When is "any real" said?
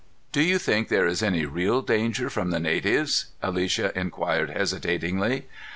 1.21-1.83